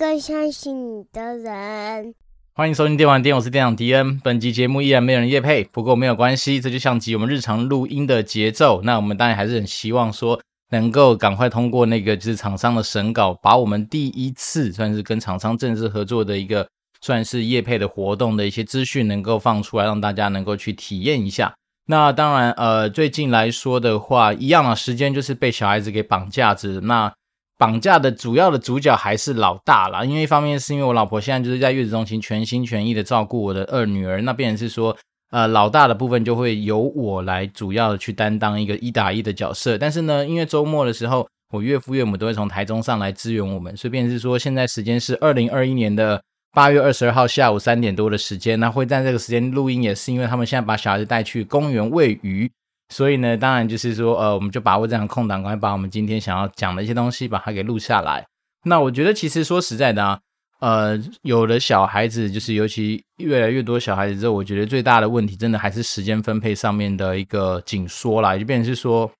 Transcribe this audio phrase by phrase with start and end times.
[0.00, 2.14] 更相信你的人。
[2.54, 4.18] 欢迎收听电玩店，我是店长迪恩。
[4.20, 8.80] 本集节目依然没有人业配，不过没有关系，这就像集我们日常录音的节奏。
[8.80, 10.40] 那我们当然还是很希望说，
[10.70, 16.66] 能够赶快通过那个就是厂商的审稿，把我们第一次算是跟厂商正式合作的一个
[17.02, 21.52] 算是业配的活动的一些资讯能够放出来，让大家能够去体验一下。
[21.88, 26.80] 那当然，呃，最近来说的话，一样的时间就是被小孩子给绑架着。
[26.80, 27.12] 那
[27.60, 34.96] 绑架的主要的主角还是老大啦，因为一方面是因为我老婆现在就是在月子中心全心全意的照顾我的二女儿，那变成是说，
[35.30, 39.76] 呃，老大的部分就会由我来主要的去担当一个一打一的角色。
[39.76, 46.22] 但是呢，因为周末的时候，我岳父岳母都会从台中上来支援我们，所以变成是说，现在时间是二零二一年的。
[46.52, 52.50] 八月二十二号下午三点多的时间，那会在这个时间录音，也是因为他们现在把小孩子带去公园喂鱼，
[52.90, 58.26] 所以呢，当然就是说，呃，我们就把握这样的空档，赶快把我们今天想要讲的一些东西把它给录下来。
[58.64, 60.20] 那我觉得，其实说实在的啊，
[60.58, 69.10] 呃，有了小孩子，就是尤其越来越多小孩子之后，我觉得最大的问题，真的还是时间分配上面的一个紧缩啦，就变成是说，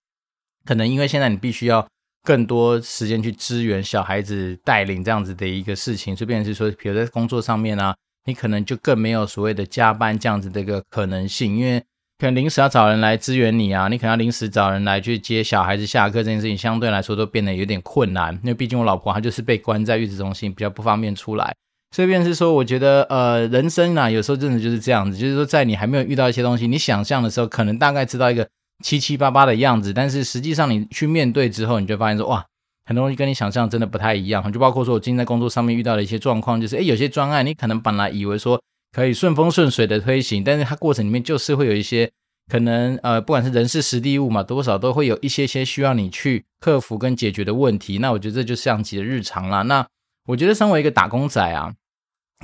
[0.67, 1.87] 可能因为现在你必须要。
[2.23, 7.97] 更多时间去支援小孩子带领这样子的一个事情，就变成是说，比如在工作上面啊，
[8.27, 11.83] 你可能就更没有所谓的加班这样子的一个可能性，因为
[12.21, 21.55] 可能临时要找人来支援你啊，你可能要临时找人来去接小孩子下课这件事情，相对来说都变得有点困难，因为毕竟我老婆她就是被关在月子中心，比较不方便出来，
[21.97, 28.47] 所以便是说，我觉得呃，人生啊，有时候真的就是这样子，就是说在你还没有遇到一些东西，你想象的时候，可能大概知道一个。
[28.83, 32.43] 七七八八的样子，但是实际上你去面对之后，你就发现说，哇，
[32.87, 34.51] 很多东西跟你想象真的不太一样。
[34.51, 38.59] 就包括说我今天在工作上面遇到的一些状况，就是诶，有些专案你可能本来以为说
[38.97, 42.11] 可以顺风顺水的推行，但是它过程里面就是会有一些
[42.50, 47.99] 可能呃，不管是人事时地物嘛，多少都会有一些些需要你去克服跟解决的问题。
[47.99, 49.62] 那我觉得这就像极了日常啦。
[49.62, 49.87] 那
[50.27, 51.72] 我觉得身为一个打工仔啊，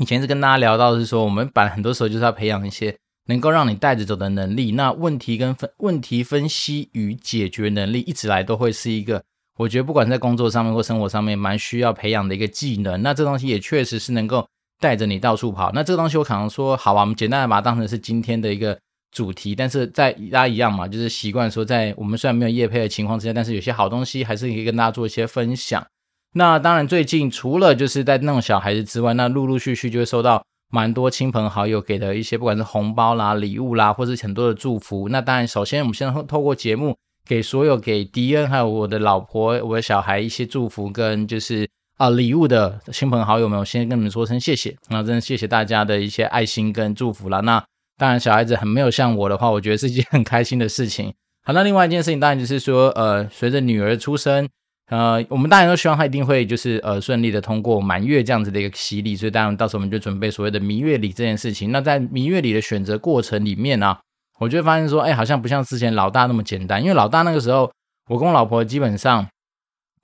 [0.01, 2.97] 以前是跟大家聊到是说，我们本来很多时候就是要培养一些。
[3.29, 9.21] 能够让你带着走的能力，那问题跟分问题分析与解决能力，一直来都会是一个，
[9.59, 13.03] 我觉得不管在工作上面或生活上面，蛮需要培养的一个技能。
[13.03, 15.73] 那这东西也确实是能够带着你到处跑。
[15.75, 18.79] 那这个东西我可能说，好吧，我们简单的把它当成是今天的一个
[19.17, 19.55] 主题。
[19.55, 25.85] 但是在大家一样嘛，就是习惯说，在我们虽然没有业配的情况之下，但是有些好东西还是可以跟大家做一些分享。
[26.35, 30.43] 那当然，最近除了就是在弄小孩子之外，那陆陆续续就会收到。
[30.69, 35.09] 蛮多亲朋好友给的一些，不管是红包啦、礼物啦，或是很多的祝福。
[35.09, 44.77] 那当然，首先我们先透过节目给所有给迪恩还有我的老婆、我的小孩一些祝福跟就是啊礼物的亲朋好友们，我先跟你们说声谢谢。
[44.89, 47.39] 那真的谢谢大家的一些爱心跟祝福啦。
[47.43, 47.65] 那
[47.99, 51.13] 当然，小孩子很没有像我的话，我觉得是一件很开心的事情。
[51.45, 54.49] 好，那另外一件事情当然就是说，呃，随着女儿出生。
[54.89, 61.73] 呃，我们当然都希望她一定会就是呃顺利的通过满月这样子的一个洗礼，所以当然到时候我们就准备所谓的蜜月礼这件事情。
[61.73, 63.99] 那在蜜月礼的选择过程里面呢、啊，
[64.39, 67.69] 我就会发现说，哎，好像不像之前老大那么简单，因为老大那个时候，
[68.09, 69.27] 我跟我老婆基本上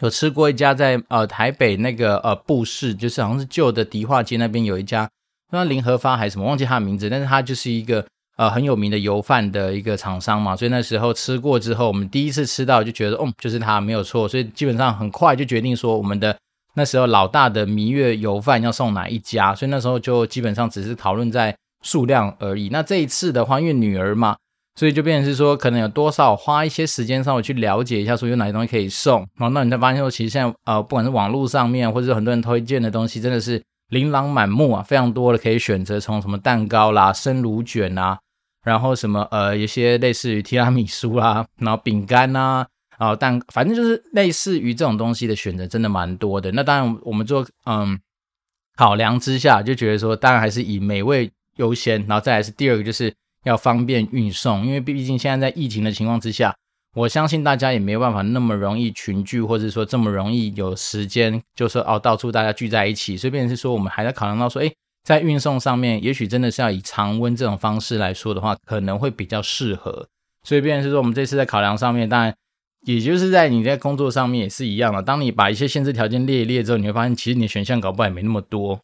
[0.01, 5.09] 有吃过一家在呃台北那个呃布市，就是好像是旧的迪化街那边有一家，
[5.53, 8.05] 那林和发还是什么，忘记他的名字，但是他就是一个。
[8.39, 16.35] 呃，很有名的油饭的一个厂商嘛，所以那时候吃过之后，我们第一次吃到就觉得，哦，就是他没有错，所以基本上很快就决定说，我们的
[16.75, 22.71] 那时候老大的蜜月油饭要送哪一家，所以那时候就基本上只是讨论在数量而已。
[22.71, 24.35] 那这一次的话，因为女儿嘛，
[24.77, 29.19] 所以就变成是说，可能有多少花一些时间稍微去了解一下，说有哪些东西可以送。
[29.37, 33.63] 然后那你才发现说，其实现在呃，不管是网络上面或者是很多人推荐的东西，真的是。
[33.93, 38.19] 琳琅满目啊，非常多的可以选择，从什么蛋糕啦、生乳卷啊，
[38.65, 42.67] 然后什么呃，一些类似于提拉米苏啦， 然后饼干呐，
[42.99, 46.51] 然后蛋，反正就是类似于这种东西的选择，真的蛮多的。
[46.53, 48.01] 那当然，我们做嗯
[48.77, 53.15] 考量之下，就觉得说，当然还是以美味优先，然后再来是第二个，就是
[53.45, 56.55] 要方便运送，因为毕竟现在在疫情的情况之下。
[56.95, 63.17] 我相信大家也没有办法那么容易群聚，或者说这么容易有时间，就说哦，到处大家聚在一起。
[63.17, 64.71] 所以变成是说，我们还在考量到说，诶，
[65.03, 70.07] 在运送上面，也许真的是要以常温这种方式来说的话，可能会比较适合。
[70.47, 72.35] 所以变成是说，我们这次在考量上面，当然
[72.85, 75.03] 也就是在你在工作上面也是一样的。
[75.03, 78.79] 当你把一些限制条件列一列之后，你会发现，其实你的选项搞不好也没那么多。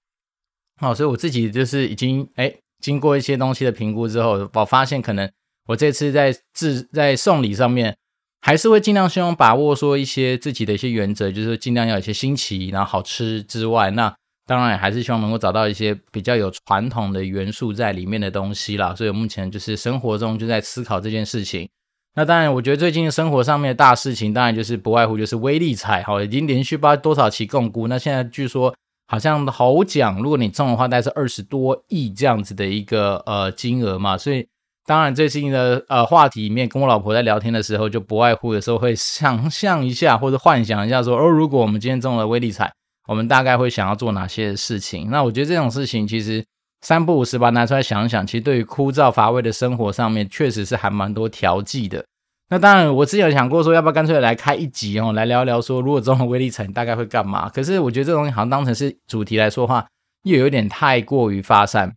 [0.81, 5.31] 好，所以我自己就是已经诶，经过一些东西的评估之后，我发现可能。
[5.69, 7.97] 我这次在自在送礼上面，
[8.41, 14.13] 还是会尽量希望把握说一些自己的一些原则，就是尽量要有一些新奇，然后好吃之外，那
[14.47, 18.95] 当然还是希望能够找到一些比较有传统的元素在里面的东西啦。
[18.95, 21.69] 所以目前就是生活中就在思考这件事情。
[22.15, 27.87] 那当然，我觉得最近生活上面的大事情，当然就是不外乎就是威力彩，哈，已经连续不知道多少期共估。
[27.87, 28.75] 那现在据说
[29.07, 34.19] 好像好奖，如果你中的话，大概是二十多亿这样子的一个呃金额嘛。
[34.19, 34.49] 所以
[34.89, 42.73] 当然最近的呃话题里面，跟我老婆在聊天的时候，就不外乎有时候会想象一下或者幻想一下说，哦，如果我们今天中了威力彩，
[43.07, 45.11] 我们大概会想要做哪些事情？
[45.11, 46.43] 那我觉得这种事情其实
[46.81, 52.03] 三不五时把拿出来想想，其实对于枯燥乏味的生活上面，确实是还蛮多调剂的。
[52.49, 57.51] 那当然，我之前有想过说，要不要干脆来开一集哦，来聊聊说，如果中了威力彩，大概会干嘛？
[57.51, 59.87] 可是我觉得这东西好像当成是主题来说话，
[60.23, 61.95] 又有点太过于发散，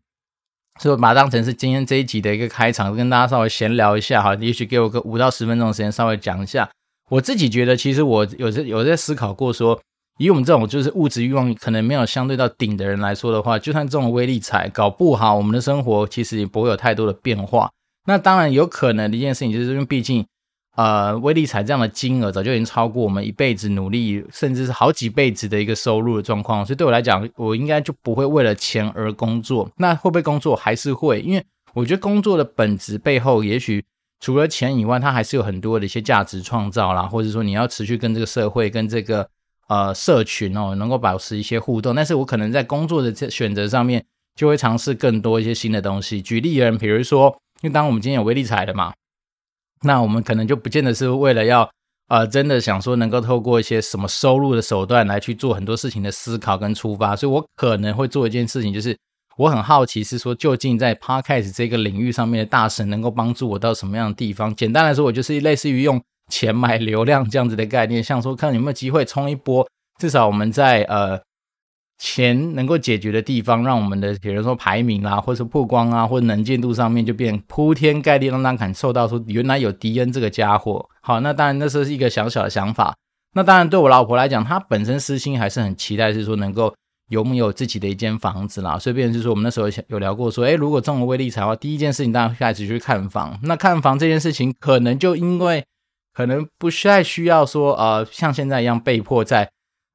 [0.79, 4.33] 所以我把它当成是今天这一集的一个开场，跟大家稍微闲聊一下哈。
[4.35, 6.69] 也许给我个五到十分钟的时间，稍微讲一下。
[7.09, 9.79] 我自己觉得，其实我有在有在思考过说，
[10.17, 17.69] 以我们这种就是物质欲望可能没有相对到顶的人来说的话，就算这种微利财，搞不好我们的生活其实也不会有太多的变化。
[18.07, 20.25] 那当然有可能的一件事情，就是因为毕竟。
[20.77, 29.69] 呃，威力彩这样的金额早就已经超过我们一辈子努力，甚至是好几辈子的一个收入的状况，所以对我来讲，我应该就不会为了钱而工作。
[29.77, 30.55] 那会不会工作？
[30.55, 33.83] 还是会，因为我觉得工作的本质背后，也许
[34.21, 39.27] 除了钱以外，它还是有很多的一些价值创造啦，或者说你要持续跟这个社会、跟这个
[39.67, 41.93] 呃社群哦，能够保持一些互动。
[41.93, 46.21] 但是我可能在工作的这选择上面，就会尝试更多一些新的东西。
[46.21, 48.93] 举例而言，比如说，因为当我们今天有威力彩的嘛。
[49.85, 51.69] 那我们可能就不见得是为了要，
[52.07, 58.97] 呃，真的想说能够透过一些什么收入的手段来去做很多事情的思考跟出发，所以我可能会做一件事情，就是
[59.37, 64.55] 我很好奇是说，究竟在 Podcast 这个领域上面的大神能够帮助我到什么样的地方？
[64.55, 69.67] 简单来说，我就是类似于用钱买流量这样子的概念，像说看有没有机会冲一波，
[69.99, 71.21] 至少我们在呃。
[72.03, 80.83] 钱能够解决的地方，让我们的比如说排名啊，或者是曝光啊，或者能见度上面就变铺天盖地让大家感受到说原来有迪恩这个家伙。
[81.01, 82.95] 好，那当然那时候是一个小小的想法。
[83.35, 86.73] 那当然对我老婆来讲，她本身私心还是很期待，是说能够
[87.09, 88.79] 有没有自己的一间房子啦。
[88.79, 93.39] 所以，变成是说我们那时候有聊过说，诶，如果中了威力彩的话，第一件事情当然开始去看房。
[93.43, 95.63] 那看房这件事情，可能就因为
[96.15, 99.51] 可能不太需要说呃像现在一样被迫在。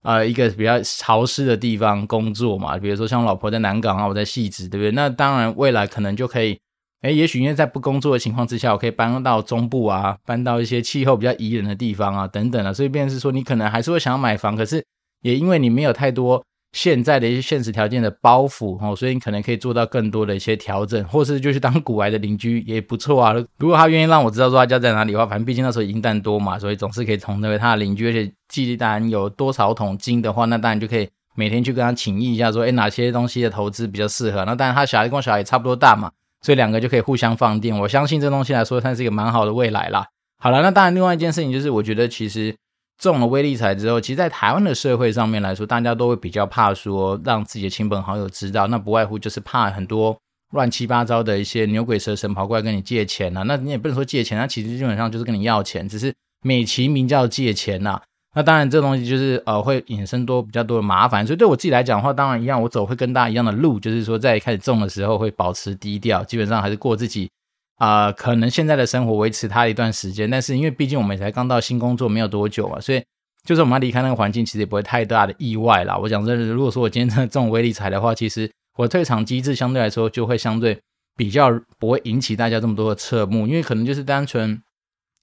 [0.07, 4.93] 呃，一个比较潮湿的地方工作嘛，比如说像老婆在南港啊，我在汐止，对不对？
[4.93, 6.57] 那当然未来可能就可以，
[7.03, 14.85] 哎，也许因为在不工作的情况之下，我可以搬到中部啊，搬到一些气候比较宜人的地方啊，等等啊，所以便是说你可能还是会想要买房，可是
[15.23, 16.41] 也因为你没有太多。
[16.77, 23.33] 现在的一些现实条件的包袱哦，所以你可能可以做到更多的一些调整，或是就去当股癌的邻居也不错啊。
[23.57, 34.45] 如果他愿意让我知道说他家在哪里的话，反正毕竟那时候银蛋多嘛，所以总是可以从那位他的邻居，而且记单有多少桶金的话，那当然就可以每天去跟他请益一下，说哎哪些东西的投资比较适合。
[34.45, 36.11] 那当然他小孩跟我小孩也差不多大嘛，
[36.43, 37.75] 所以两个就可以互相放电。
[37.75, 40.05] 我相信这东西来说，它是一个蛮好的未来啦。
[40.39, 42.55] 好了，那当然另外一件事情就是，我觉得其实。
[42.99, 50.17] 中了威力彩之后，其实，在台湾的社会上面来说，大家都会比较怕说让自己的亲朋好友知道，那不外乎就是怕很多
[50.53, 53.43] 乱七八糟的一些牛鬼蛇神跑过来跟你借钱呐、啊。
[53.43, 56.13] 那你也不能说借钱，他其实基本上就是跟你要钱，只是
[56.43, 58.03] 美其名叫借钱呐、啊。
[58.35, 61.27] 那当然，这东西就是呃会衍生多比较多的麻烦。
[61.27, 67.31] 所以对我自己来讲的话，当然一样，我走会跟大家一样的路，就是说在开始中的时候会保持低调，基本上还是过自己。
[67.77, 73.05] 啊、可能现在的生活维持他一段时间，但是因为毕竟我们才刚到新工作没有多久嘛，所以
[73.45, 75.95] 就是我们要离开那个环境，其实也不会太大的意外啦。
[75.99, 80.81] 我讲真的，如果说我今天真的中威力彩的话，其实我退场机制相对来说就会相对
[81.17, 84.59] 比较不会引起大家这么多的侧目，因为可能就是单纯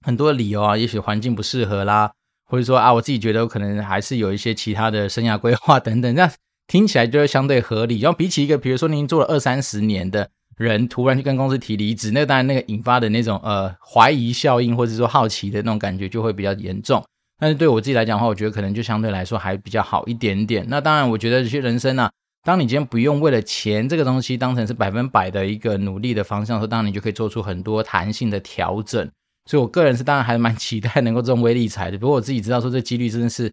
[0.05, 2.11] 很多理由啊，也许环境不适合啦，
[2.45, 6.31] 或者说啊，我自己觉得我可能还是有一些其他的生涯规划等等，那
[6.67, 7.99] 听起来就会相对合理。
[7.99, 10.29] 然后比起一个，比如说您做了二三十年的。
[10.57, 17.03] 人突然去跟公司提离职，那当然那个引发的那种呃怀疑效应，或者说好奇的那种感觉就会比较严重。
[17.39, 20.65] 但是对我自己来讲的话，我觉得可能就相对来说还比较好一点点。
[20.69, 22.09] 那当然，我觉得这些人生啊，
[22.43, 29.09] 当你今天不用为了钱这个东西当成是百分百的一个努力的方向的时候，当然你就可以做出很多弹性的调整。
[29.49, 31.97] 所以我个人是当然还蛮期待能够中威力彩的。
[31.97, 33.51] 不过我自己知道说这几率真的是。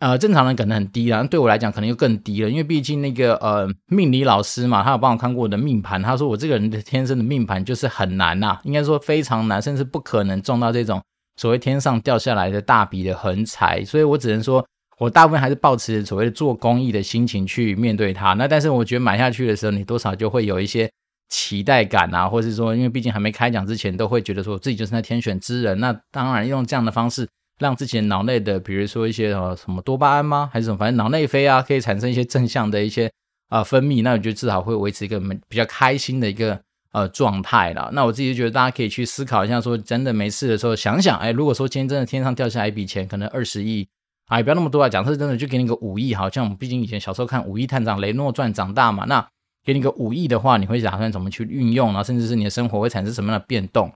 [0.00, 11.02] 呃，正常人可能很低啦，对我来讲可能又更低了，因为毕竟那个呃命理老师嘛，他有帮我看过我的命盘，他说我这个人的天生的命盘就是很难呐、应该说非常难，甚至不可能中到这种
[11.36, 14.66] 所谓天上掉下来的大笔的横财，所以我只能说，
[14.98, 18.32] 我大部分还是抱持所谓的做公益的心情去面对它。
[18.32, 20.90] 那但是我觉得买下去的时候，你多少就会有一些
[21.28, 27.28] 期待感啊，或是说，因为毕竟还没开奖之前，都会觉得说自己就是那天选之人，那当然用这样的方式。
[27.60, 33.08] 让自己脑内的，比如说一些呃什么多巴胺吗，还是什么，反正脑内啡啊，可以产生一些正向的一些
[33.50, 36.58] 啊、分泌，那我觉得至少会维持一个比较开心的一个
[36.92, 37.90] 呃状态了。
[37.92, 43.86] 那我自己就觉得大家可以去思考一下，说真的没事的时候想想，哎，如果说今天真的天上掉下来一笔钱，可能二十亿，
[44.28, 49.28] 哎，不要那么多啊，假设真的就给你个五亿，好像我们毕竟以前小时候看《五亿探长雷诺传》长大嘛，那
[49.64, 52.02] 给你个五亿的话，你会打算怎么去运用啊？
[52.02, 53.92] 甚至是你的生活会产生什么样的变动？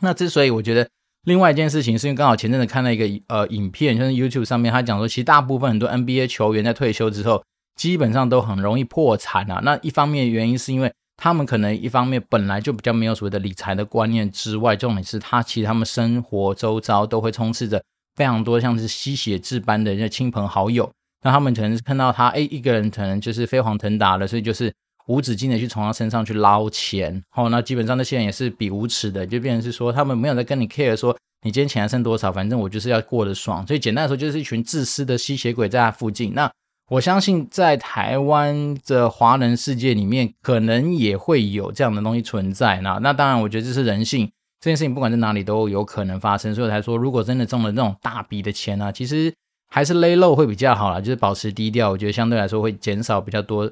[0.00, 0.88] 那之所以我觉得。
[1.28, 7.44] 另外一件事情是因为刚好前阵子看了一个呃影片，就是 YouTube 上面他讲说，其实大部分很多 NBA 球员在退休之后，
[7.76, 9.60] 基本上都很容易破产啊。
[9.62, 17.82] 那一方面原因是因为他们可能一方面本来就比较没有所谓的理财的观念之外，重点是他其实他们生活周遭都会充斥着
[18.16, 20.90] 非常多像是吸血质般的那亲朋好友，
[21.22, 24.72] 那他们可能是看到他哎一个人可能就是飞黄腾达了，所以就是。
[25.08, 33.66] 无止境的去从他身上去捞钱，哦，那基本上那些人也是比无耻的，就变成是说他们没有在跟你 care 说你今天钱还剩多少，反正我就是要过得爽。
[33.66, 36.34] 所以简单来说，就是一群自私的吸血鬼在他附近。
[36.34, 36.50] 那
[36.90, 42.80] 我相信在台湾的华人世界里面，可能也会有这样的东西存在。
[42.80, 46.54] 那那当然，我觉得这是人性，这件事情不管在哪里都有可能发生。
[46.54, 49.32] 所以我才说，如果真的中了那种大笔的钱呢、啊，其实
[49.70, 51.90] 还是 lay low 会比较好啦，就是保持低调。
[51.90, 53.70] 我觉得相对来说会减少比较多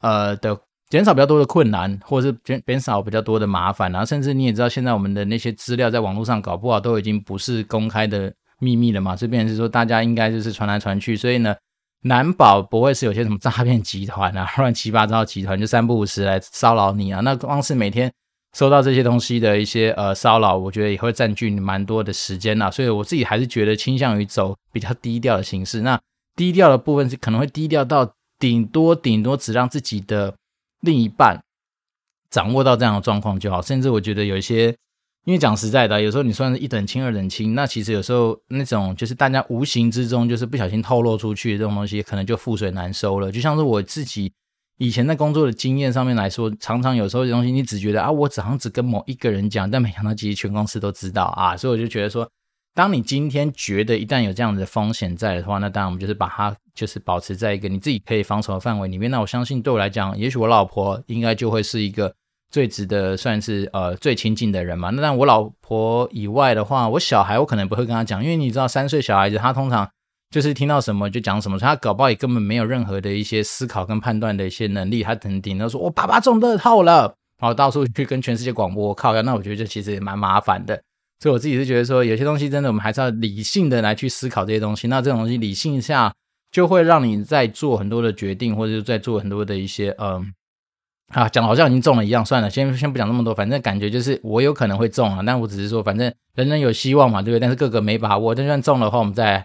[0.00, 0.58] 呃的。
[0.88, 11.54] 减少比较多的困难，或者是减减少比较多的麻烦，然后甚至你也知道，现在我们的那些资料在网络上搞不好都已经不是公开的秘密了嘛，这边是说大家应该就是传来传去，所以呢，
[12.04, 17.20] 难保不会是有些什么诈骗集团啊、 乱七八糟集团就三不五时来骚扰你啊。
[17.20, 18.10] 那光是每天
[18.56, 22.70] 收到这些东西的一些呃骚扰，我觉得也会占据你蛮多的时间啊。
[22.70, 25.82] 所以我自己还是觉得倾向于走比较低调的形式。
[25.82, 26.00] 那
[26.34, 30.34] 低调的部分是可能会低调到顶多顶多只让自己的。
[30.80, 31.42] 另一半
[32.30, 34.68] 掌握到这样的状况就好，甚至我觉得有一些，
[35.24, 43.32] 因为讲实在的，有时候你算是一等亲、二等亲，那其实有时候那种就是大家无形之中就是不小心透露出去这种东西，可能就覆水难收了。
[43.32, 44.32] 就像是我自己
[44.78, 52.28] 以前在工作的经验上面来说，常常有时候这东西你只觉得啊，我好像只跟某一个人讲，但没想到其实全公司都知道啊，所以我就觉得说。
[52.78, 59.10] 当你今天觉得一旦有这样子的风险在的话，那当然我们就是把它就是保持在一个你自己可以防守的范围里面。
[59.10, 62.14] 那我相信对我来讲，也许我老婆应该就会是一个
[62.52, 64.90] 最值得算是呃最亲近的人嘛。
[64.90, 69.90] 那但我老婆以外的话，我小孩我可能不会跟他讲，因为你知道三岁小孩子他通常
[70.30, 75.02] 就是听到什么就讲什么，所以他搞不好也根本没有任何的一些思考跟判断的一些能力。
[75.02, 79.22] 他肯定都说我爸爸中乐透了，然后到处去跟全世界广播靠呀。
[79.22, 80.80] 那我觉得这其实也蛮麻烦的。
[81.20, 84.86] 所以我自己是觉得说，有些东西真的我们还是要理性的来去思考这些东西。
[84.86, 86.14] 那这种东西理性一下，
[86.52, 90.32] 就会让你在做很多的决定，或者是在做很多的一些嗯，
[91.08, 92.24] 啊，讲的好像已经中了一样。
[92.24, 95.20] 算了，先先不讲那么多，反正感觉就是我有可能会中啊。
[95.26, 97.40] 但我只是说，反正人人有希望嘛，对不对？
[97.40, 98.32] 但是个个没把握。
[98.32, 99.44] 但就算中的话，我们再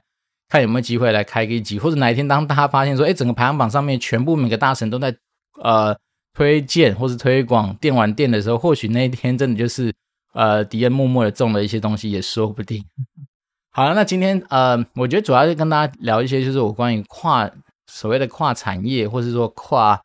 [0.50, 5.15] 看有没有机会来开个一集，或者哪一天当大家发现说，哎，整个排行榜上面全部每个大神都在
[5.60, 5.98] 呃
[6.36, 9.92] 推荐或是推广电玩店的时候，或许那一天真的就是。
[10.34, 12.84] 呃，迪恩默默的种了一些东西也说不定。
[13.72, 17.50] 好了，那今天呃，我觉得主要是跟大家聊一些，就是我关于跨
[17.88, 20.00] 所谓的跨产业，或是说跨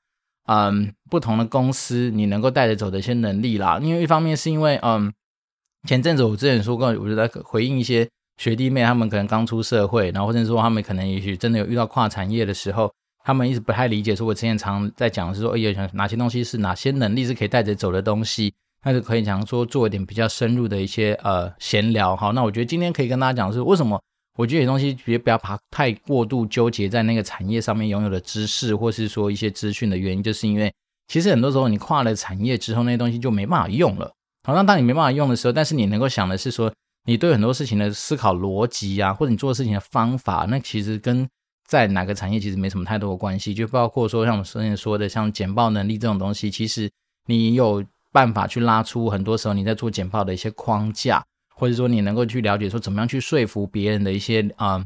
[0.47, 3.79] 嗯、不同的公司，你能够带着走的一些能力啦。
[3.83, 5.13] 因为一方面是因为嗯、
[5.87, 8.09] 前阵子我之前说过，我就在回应一些
[8.39, 12.91] 学弟妹，他们可能刚出社会，然后或者说他们可能也许真的有遇到跨产业的时候，
[13.23, 18.55] 他们一直不太理解，说我之前常在讲的是说，哎呀，哪些东西是哪些能力是可以带着走的东西。
[18.85, 24.01] 那就可以讲说做一点比较深入的一些呃闲聊，好，那我觉得今天可以跟大家讲的是为什么
[24.37, 30.73] 我觉得有些东西别不要怕太过度纠结在那个产业上面拥有的知识或是说一些资讯的原因，就是因为
[31.09, 34.13] 其实很多时候你跨了产业之后，那些东西就没办法用了。
[34.47, 36.73] 好，那当你没办法用的时候，但是你能够想的是说
[37.05, 41.29] 你对很多事情的思考逻辑啊，或者你做事情的方法，那其实跟
[41.67, 43.53] 在哪个产业其实没什么太多的关系。
[43.53, 46.89] 就包括说像我们之前说的，像简报能力这种东西，其实
[47.27, 47.85] 你有。
[48.13, 51.23] 办法去拉出很多时候你在做简报的一些框架，
[51.55, 54.85] 或者说你能够去了解说怎么样去说服别人的一些啊、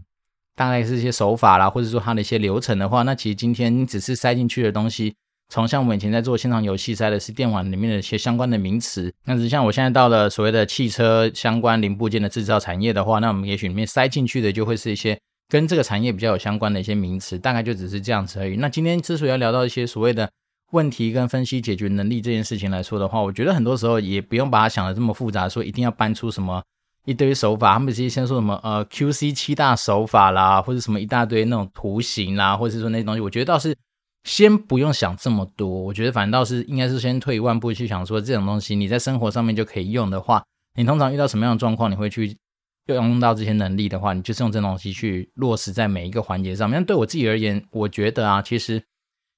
[0.56, 5.14] 大概是一些手法啦，或者说它的一些流程的话，那其实今天你只是塞进去的东西，
[5.48, 18.56] 从像我们以前在做现场游戏塞的是电玩里面的一些相关的名词，那只像我现在到了所谓的汽车相关零部件的制造产业的话，那我们也许里面塞进去的就会是一些跟这个产业比较有相关的一些名词，大概就只是这样子而已。
[18.56, 20.28] 那今天之所以要聊到一些所谓的。
[20.72, 26.62] 问题跟分析解决能力这件事情来说的话，我觉得很多时候也不用把它想的这么复杂，说一定要搬出什么
[27.04, 27.74] 一堆手法。
[27.74, 33.76] 他们直接先说什么呃 QC 七大手法啦，或者什么一大堆那种图形啦，或者是说那些东西，我觉得倒是
[34.24, 35.68] 先不用想这么多。
[35.68, 40.42] 我觉得反倒是应该是先退一万步去想说，这种东西你在生活上面就可以用的话，
[40.74, 42.34] 你通常遇到什么样的状况，你会去
[42.86, 46.82] 用到这些能力的话，你就是用这东西去落实在每一个环节上面。
[46.82, 48.82] 对我自己而言，我觉得啊，其实。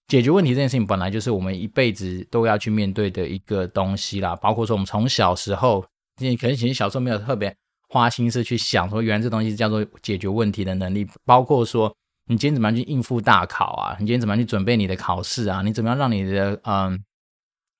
[0.06, 4.36] 解决问题这件事情本来就是我们一辈子都要去面对的一个东西啦。
[4.36, 5.84] 包括说我们从小时候，
[6.18, 7.54] 你可能其实小时候没有特别
[7.88, 11.06] 花心思去想说，原来这东西是叫做解决问题的能力。
[11.24, 11.94] 包括说
[12.26, 13.96] 你今天怎么样去应付大考啊？
[13.98, 15.62] 你今天怎么样去准备你的考试啊？
[15.62, 17.02] 你怎么样让你的嗯，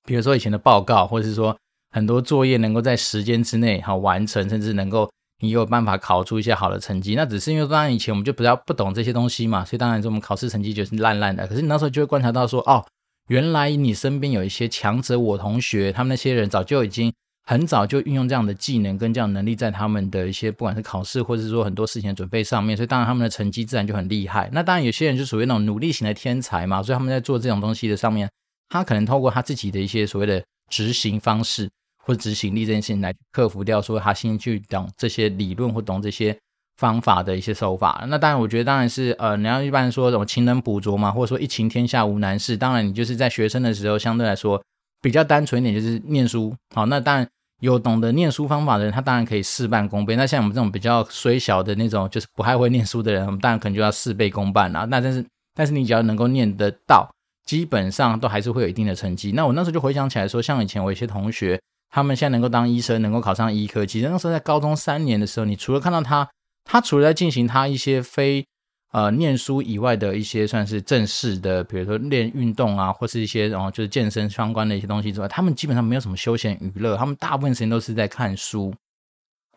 [0.05, 1.57] 比如说以前的报告，或者是说
[1.91, 5.11] 很多作业能够在时间之内好完成，甚至能够。
[5.45, 11.47] 你有办法考出一些好的成绩，那只是因为当然以前我们就比较不懂这些东西嘛，所以当然说我们考试成绩就是烂烂的。
[11.47, 12.85] 可是你那时候就会观察到说，哦，
[13.29, 17.13] 原来你身边有一些强者我同学，他们那些人早就已经
[17.47, 24.49] 很早就运用这样的技能跟这样能力在他们的一些不管是考试或者是说很多事情的准备上面，所以当然他们的成绩自然就很厉害。
[24.53, 28.31] 那当然有些人就属于那种努力型的天才嘛，所以他们在做这种东西的上面，
[28.71, 31.71] 他可能透过他自己的一些所谓的执行方式。
[32.07, 36.37] 或执行力这件事情来克服掉，说他先去懂这些理论或懂这些
[36.77, 38.05] 方法的一些手法。
[38.09, 42.57] 那当然，我觉得当然是呃，你要一般说什么勤能补拙嘛，或者说一勤天下无难事。
[42.57, 44.63] 当然，你就是在学生的时候相对来说
[45.01, 46.55] 比较单纯一点，就是念书。
[46.75, 47.27] 好，那当然
[47.61, 50.17] 有懂得念书方法的人，他当然可以事半功倍。
[50.17, 54.85] 那像我们这种比较虽小的那种，就是不太会念书的人，我们当然可能就要事倍功半了。
[54.87, 57.09] 那但是但是你只要能够念得到，
[57.47, 59.33] 基本上都还是会有一定的成绩。
[59.33, 61.61] 那我那时候就回想起来说，像以前我一些同学。
[61.95, 66.29] 他们现在能够当医生，能够考上医科，其实那时候在高中三年的时候，你除了看到他，
[66.65, 68.45] 他除了在进行他一些非
[68.91, 78.75] 呃念书以外的一些算是正式的，比如说练运动啊，或是一些然后就是健身相关的一些东西之外，他们基本上没有什么休闲娱乐，他们大部分时间都是在看书。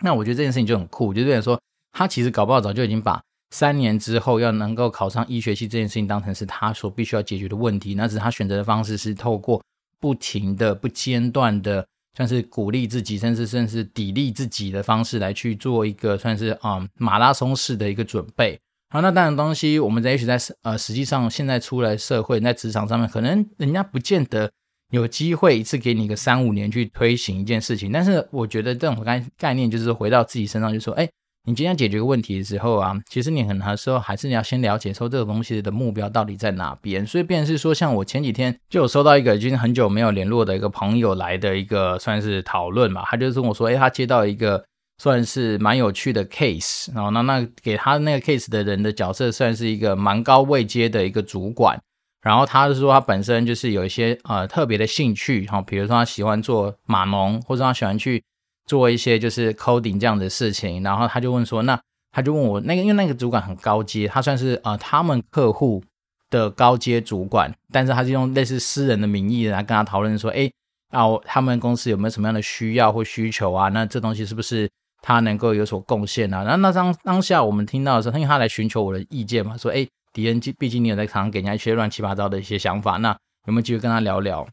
[0.02, 1.60] 那我觉得这件事情就很酷，就等于说
[1.94, 9.60] 他其实搞不好早就已经把三年之后要能够考上医学系这件事情当成是他所必须要解决的问题，那只是他选择的方式是透过
[10.00, 11.84] 不停的、不间断的。
[12.18, 18.60] 算是鼓励自己，甚至甚至砥砺自己的方式来去做一个算是啊、马拉松式的一个准备。
[18.90, 24.52] 好，那当然东西我们在也许在呃实际上现在出来社会在职场上面，可能人家不见得
[24.90, 27.92] 有机会一次给你个三五年去推行一件事情。
[27.92, 31.08] 但是我觉得这种概概念就是回到自己身上，就说，哎。
[31.48, 37.08] 你今天解决个问题的时候啊，其实你很多时候还是你要先了解说这个东西的目标到底在哪边。
[37.08, 44.62] 所以，便是说，像我前几天就有收到一个已经很久没有联络的一个朋友来的一个算是讨论嘛，他就是跟我说，诶，他接到一个
[45.02, 51.80] 算是蛮有趣的 case，然后那那给他那个 case 的人的角色算是一个蛮高位阶的一个主管，
[52.22, 58.22] 然后他是说他本身就是有一些呃特别的兴趣，哈，比如说他喜欢做码农，或者他喜欢去。
[58.68, 61.80] 做一些就是 coding 这样的事情，然后他就问说，那
[62.12, 65.84] 他就问我那个，因为那个主管很高阶，他算是呃他们客户
[66.30, 70.52] 的高阶主管，但是他就用类似私人的名义来跟他讨论说，哎，
[70.90, 73.70] 啊，他们公司有没有什么样的需要或需求啊？
[73.70, 74.70] 那这东西是不是
[75.02, 76.44] 他能够有所贡献啊？
[76.44, 84.46] 那那当当下我们听到的时候，因为他来寻求我的意见嘛，说，哎，迪恩，毕竟你有在常常给人家一些乱七八糟的一些想法，那有没有机会跟他聊聊？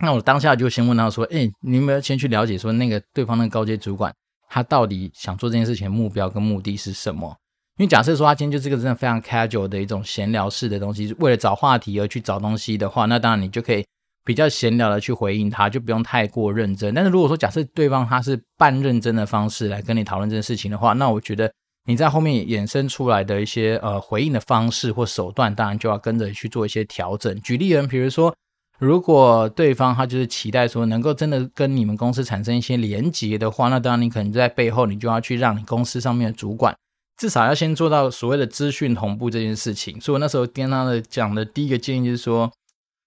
[0.00, 4.12] 那我当下就先问他说：“哎，你有没有先去了解说那个对方那个高阶主管
[4.48, 7.36] 他到底想做这件事情的目标跟目的是什么？
[7.78, 13.84] 因为假设说他今天就是个真的非常 casual 的一种闲聊式的东西，为了找话题而去找东西的话，那当然你就可以
[14.24, 16.92] 比较闲聊的去回应他，就不用太过认真。
[16.92, 21.52] 但是如果说假设对方他是半认真的方式来跟你讨论这件事情的话，那我觉得
[21.86, 27.40] 你在后面衍生出来的一些呃回应的方式或手段，当然就要跟着去做一些调整。
[27.40, 28.34] 举例人，比如说。
[28.78, 36.76] 如果对方他就是期待说能够真的跟你们公司产生一些连结的话，那当然你可能在背后你就要去让你公司上面的主管
[37.16, 40.00] 至少要先做到所谓的资讯同步这件事情。
[40.00, 42.50] 所以我那时候跟他的讲的第一个建议就是说，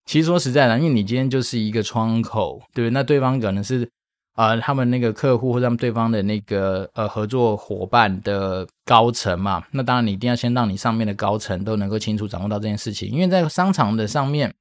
[0.06, 2.91] 其实说实在的，因为你今天就是一个窗口，对不对？
[2.91, 3.89] 那对方可能是
[4.36, 14.54] 呃他们那个客户或者他们对方的那个呃合作伙伴的高层嘛，那当然你一定要先让你上面的高层都能够清楚掌握到这件事情，因为在商场的上面。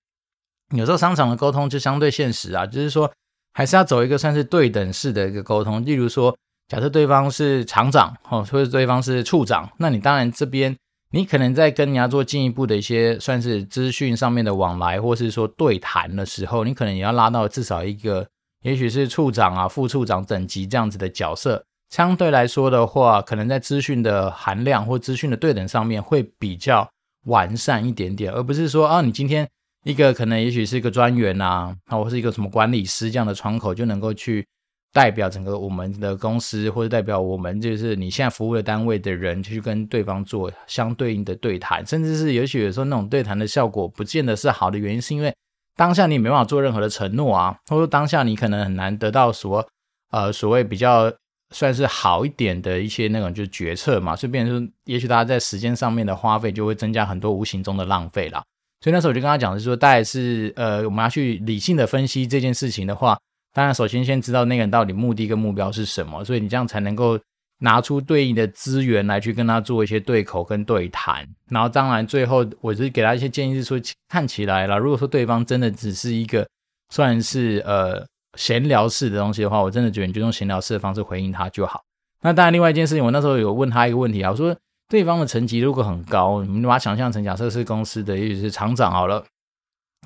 [0.74, 3.10] 有时候商场的沟通就相对现实啊，就是说
[3.52, 5.84] 还是要走一个算是对等式的一个沟通。
[5.84, 6.36] 例如说，
[6.68, 10.76] 假设对方是厂长哦，或者对方是处长，那你当然这边
[11.12, 18.26] 你可能在跟人家做进一步的一些算是资讯上面的往来，或是说对谈的时候，你可能也要拉到至少一个，
[18.62, 21.64] 也许是处长啊、副处长等级这样子的角色。
[21.90, 26.88] 相对来说的话，可能在资讯的含量或资讯的对等上面会比较
[27.26, 29.48] 完善一点点，而不是说啊，你今天。
[29.84, 34.46] 一个可能也许是一个专员啊，或是一个什么管理师这样的窗口，就能够去
[34.92, 45.34] 代表整个我们的公司，或者代表我们就是你现在服务的单位的人，去跟对方做相对应的对谈，甚至是也许有时候那种对谈的效果不见得是好的原因，是因为
[45.76, 49.66] 当下你没办法做任何的承诺啊，或者说当下你可能很难得到所
[50.12, 51.12] 呃所谓比较
[51.52, 58.42] 算是好一点的一些那种就是决策嘛，所以变成说，也许大家在时间上面的花费就会增加很多无形中的浪费啦。
[58.84, 63.18] 所以那时候我就跟他讲，是说，大概是呃，我们要去理性的分析这件事情的话，
[63.54, 67.18] 当然首先先知道那个人到底目的跟目标是什么，所以你这样才能够
[67.60, 71.26] 拿出对应的资源来去跟他做一些对口跟对谈。
[71.48, 76.46] 然后当然最后我是给他一些建议，是说看起来了，如果说对方真的只是一个
[76.90, 81.80] 算是呃闲聊式的东西的话，我真的觉得你就用闲聊式的方式回应他就好。
[82.20, 84.54] 那当然另外一件事情，我那时候有问他一个问题啊，我说。
[84.88, 89.24] 对方的层级如果很高，你们把它想象成假设是公司的，也许是厂长好了。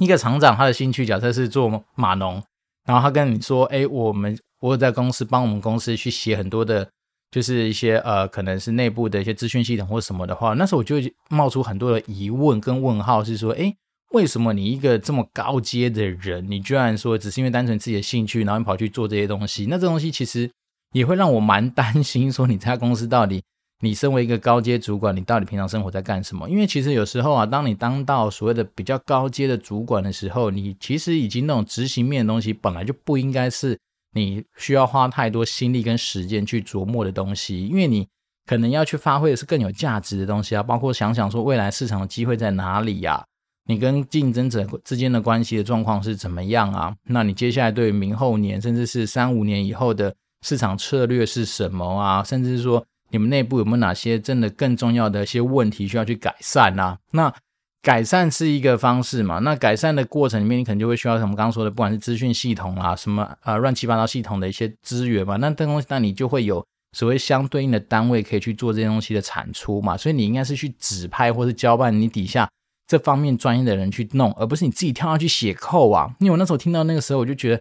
[0.01, 2.41] 一个厂长他的兴趣假设是做码农，
[2.87, 6.89] 然后他跟你说：“哎，我们我有在公司帮我们公司去写很多的，
[7.33, 10.97] 就是一些呃，可能是内部的一些资讯系统或什么的话。”那时候我就
[11.29, 13.75] 冒出很多的疑问跟问号，是说：“哎，
[14.13, 19.67] 为什么你一个这么高阶的人，你居然说只是因为单纯自己的兴趣，然后你跑去做这些东西？
[19.69, 20.49] 那这东西其实
[20.93, 23.43] 也会让我蛮担心，说你在公司到底。”
[23.81, 26.49] 你身为一个高阶主管，你到底平常生活在干什么？
[26.51, 33.79] 因为其实有时候啊，当你当到所谓的比较高阶的主管的时候，你其实已经那种执行面的东西，本来就不应该是
[34.15, 38.09] 你需要花太多心力跟时间去琢磨的东西，因为你
[38.47, 43.25] 可能要去发挥的是更有价值的东西啊，包括想想说未来市场的机会在哪里呀？
[43.67, 46.93] 你跟竞争者之间的关系的状况是怎么样啊？
[47.05, 50.13] 那你接下来对明后年，甚至是三五年以后的
[50.43, 52.25] 市场策略是什么啊？
[52.25, 52.85] 甚至是说。
[53.11, 56.99] 你们内部有没有哪些真的更重要的一些问题需要去改善呢、啊？
[57.13, 57.35] 那
[57.81, 59.39] 改善是一个方式嘛？
[59.39, 65.37] 那改善的过程里面，你可能就会需要什么刚刚说的，不管是资讯系统啊，什么啊乱七八糟系统的一些资源嘛。
[65.37, 69.97] 那这东西，那你就会有所谓相对应的单位可以去做这些东西的产出嘛。
[69.97, 72.49] 所以你应该是去指派或是交办你底下
[72.87, 76.15] 这方面专业的人去弄，而不是你自己跳上去写扣啊。
[76.19, 77.61] 因为我那时候听到那个时候，我就觉得。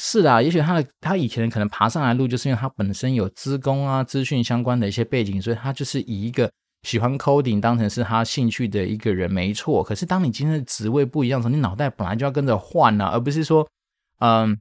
[0.00, 6.48] 是啊，也许他的他以前可能爬上来路，就是因为他本身有资工啊、资讯相关的一些背景，所以他就是以一个
[6.84, 9.82] 喜欢 coding 当成是他兴趣的一个人，没错。
[9.82, 13.68] 可是当你今天的职位不一样的时候，你脑袋本来就要跟着换啊，而不是说，
[14.20, 14.56] 嗯，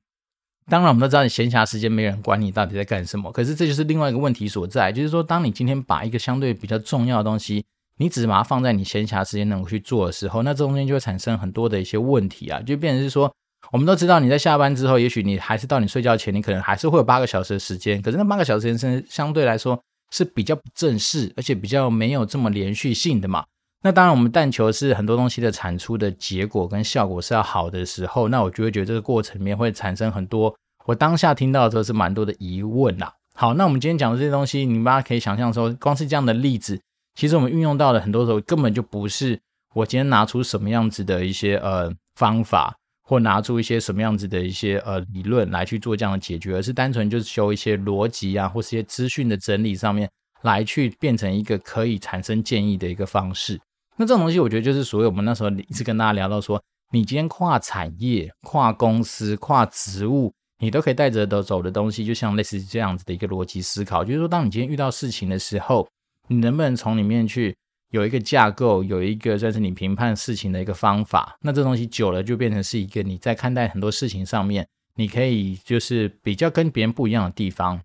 [0.67, 7.63] 当然我们都知道你闲暇时间没人管你到底在干什么，可是这就是另外一个问题所在，就是说，当你今天把一个相对比较重要的东西，
[7.97, 13.32] 你只是把它放在你闲暇时间能够去做的时候，那这中间就会产生很多的一些问题啊，就变成是说。
[13.71, 18.01] 我们都知道，你在下班之后，也许你还是到你睡觉前，你可能还是会有八个小时的时间。
[18.01, 19.77] 可是那八个小时时间相对来说
[20.12, 23.45] 是比较不正式，而且比较没有这么连续性的嘛。
[23.84, 30.56] 那当然，我们但求是很多东西的产出的结果跟效果是要好的时候，那我就会觉得这个过程里面会产生很多。
[30.86, 33.13] 我当下听到的时候是蛮多的疑问啦。
[33.36, 36.80] 好，那我们今天讲的这些东西，你们大家可以想象说，光是这样的例子，
[37.15, 39.39] 其实我们运用到的很多时候根本就不是
[39.75, 42.75] 我今天拿出什么样子的一些呃方法。
[43.07, 50.09] 或拿出一些什么样子的一些呃理论来去做这样的解决，而是单纯就是修一些逻辑啊，或是一些资讯的整理上面
[50.41, 53.57] 来去变成一个可以产生建议的一个方式。
[53.95, 65.87] 那这种东西，我觉得就是所谓我们那时候一直跟大家聊到说，你今天跨产业、跨公司、跨职务，你都可以带着的走的东西，就像类似这样子的一个逻辑思考，就是说，当你今天遇到事情的时候，
[66.27, 67.55] 你能不能从里面去。
[67.91, 71.38] 有一个架构，有一个算是你评判事情的一个方法。
[71.41, 77.82] 那这东西久了就变成是一个你在看待很多事情上面，你可以就是比较跟别人不一样的地方。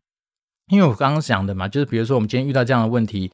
[0.71, 3.31] 因为我刚刚讲的嘛，就是比如说我们今天遇到这样的问题，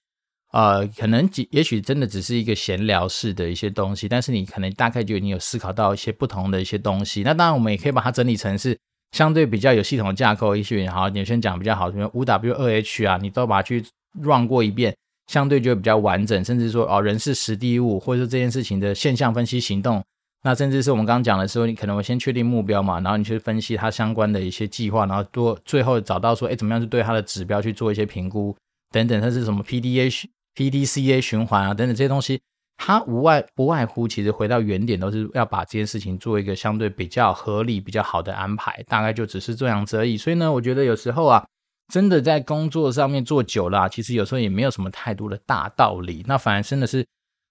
[0.52, 7.22] 呃，可能也许真的只是一个闲聊式的一些东西，但是你可能大概就已经有思考到一些不同的一些东西。
[7.22, 8.76] 那当然我们也可以把它整理成是
[9.12, 10.56] 相对比较有系统的架构。
[10.56, 13.84] 也许好，你先讲比较好，什么五 W 二 H 啊，你都把它去
[14.20, 14.94] run 过一遍。
[15.28, 20.02] 相对就会比较完整，甚至说哦，人事时地物，或者说这件事情的现象分析行动，
[20.42, 28.56] 那甚至是我们刚刚讲的时候，你可能会先确定目标嘛，然后你去分析它相关的一些计划，然后多最后找到说，哎，怎么样去对它的指标去做一些评估
[28.90, 32.40] 等等，它是什么 PDA、PDCA 循环啊等等这些东西，
[32.78, 40.16] 它无外不外乎其实回到原点，都是要把这件事情做一个相对比较合理、比较好的安排，大概就只是这样子而已。
[40.16, 41.44] 所以呢，我觉得有时候啊。
[41.92, 46.22] 真的在工作上面做久了，其实有时候也没有什么太多的大道理。
[46.28, 47.02] 那反而真的是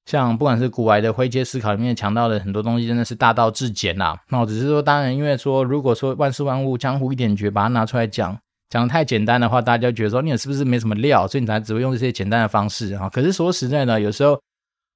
[0.05, 4.15] 像不管是古来的灰阶思考里面强调的很多东西，真的是大道至简啦。
[4.29, 8.37] 那我只是说，当然因为说，如果说万事万物江湖一点绝，把它拿出来讲，
[8.69, 13.09] 讲的太简单的话，大家就觉得说你是不是没什么料，所以你才只会用这些简单的方式啊。
[13.09, 14.39] 可是说实在的，有时候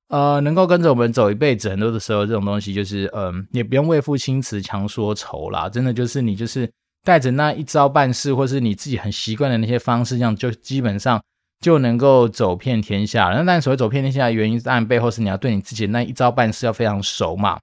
[0.09, 5.67] 呃，能够跟着我们走一辈子，很多的时候这种东西就是嗯、也不用为赋新词强说愁啦。
[5.67, 6.69] 真的就是你就是。
[7.03, 11.21] 带着那一招办事，或是你自己很习惯的那些方式，这样就基本上
[11.59, 13.37] 就能够走遍天下了。
[13.37, 17.59] 那但所谓走遍天下的原因，当然背后是你要对你自己那一招办事要非常熟嘛。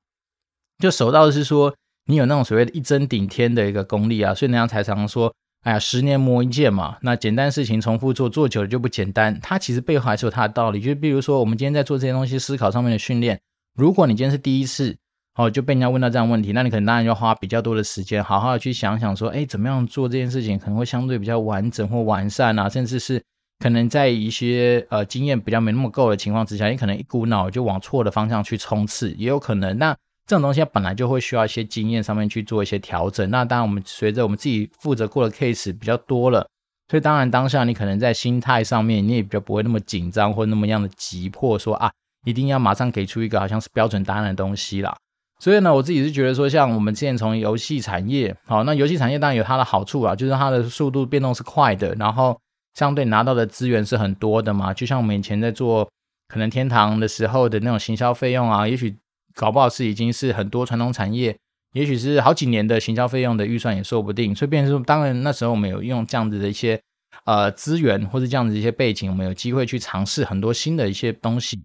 [0.79, 1.75] 就熟到的是说，
[2.07, 6.97] 你有那种所谓的一针顶天的一个功力啊，所以人家才常说，哎呀，十年磨一剑嘛。
[7.03, 9.39] 那简单事情重复做，做久了就不简单。
[9.43, 10.81] 它其实背后还是有它的道理。
[10.81, 13.41] 就比如说，我们今天在做这些东西思考上面的训练，
[13.75, 14.97] 如果你今天是第一次
[15.39, 23.23] 哦，就被人家问到这样问题，那你可能当然要花比较多的时间，好好的去想想说，哎，怎么样做这件事情可能会相对比较完整或完善啊，甚至是
[23.61, 29.79] 可能在一些呃经验比较没那么够的情况之下，你可能一股脑就往错的方向去冲刺，也有可能。
[29.79, 29.97] 那
[30.27, 33.31] 这种东西本来就会需要一些经验上面去做一些调整。
[33.31, 36.45] 那当然，我们随着我们自己负责过的 case 比较多了，
[36.89, 41.93] 所以当然当下你可能在心态上面你也比较不会那么紧张或那么样的急迫，说啊
[42.25, 44.97] 一定要马上给出一个好像是标准答案的东西啦。
[45.41, 52.37] 所以呢，我自己是觉得说，像我们之前从游戏产业，好，那游戏产业当然有它的好处啊，就是它的速度变动是快的，然后
[52.75, 54.75] 相对拿到的资源是很多的嘛。
[54.75, 55.89] 就像我们以前在做
[56.27, 58.97] 可能天堂的时候的那种行销费用啊，也许
[59.35, 61.39] 搞不好是已经是很多传统产业，
[61.73, 64.35] 也许是好几年的行销费用的预算也说不定。
[64.35, 66.81] 所以变成说，当然那时候我们有用这样子的一些
[67.27, 71.63] 呃资源或是这样子一些背景，我们有机会去尝试很多新的一些东西。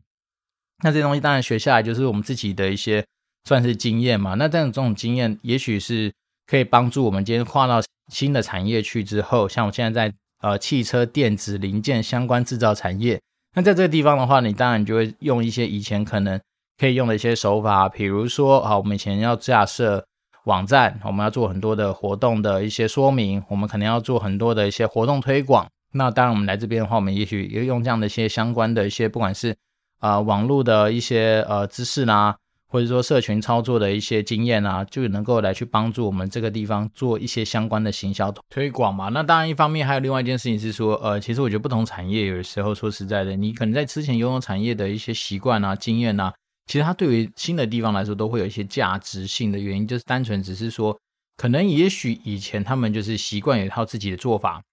[0.83, 3.03] 那这些东西当然学下来就是我们自己的一些。
[3.45, 4.35] 算是经验嘛？
[4.35, 6.13] 那这样这种经验，也许是
[6.47, 13.21] 可以帮助我们今天跨到新的产业去之后，像我现在在呃汽车电子零件相关制造产业，
[13.55, 16.39] 那在这个地方的话，你当然就会用一些以前可能
[16.77, 20.05] 可以用的一些手法，比如说啊，我们以前要架设
[20.45, 25.67] 网站，我们要做很多的活动的一些说明，我们可能要做很多的一些活动推广。
[25.93, 29.51] 那当然，我们来这边的话，我们也许也用这样的一些相关的一些，不管是
[29.99, 32.35] 啊、呃、网络的一些呃知识啦。
[32.73, 39.09] 或者说社群操作的一些经验啊，就能够来去帮助我们这个地方做一些相关的行销推广嘛。
[39.09, 46.33] 那当然，一方面还有另外一件事情是说，呃，其实我觉得不同产业有时候说实在的，你可能在之前拥有产业的一些习惯啊、经验啊，
[46.65, 50.97] 其实它对于新的地方来说都会有一些价值性的原因，就是单纯只是说，
[51.37, 54.63] 可能也许以前他们就是习惯有一套自己的做法，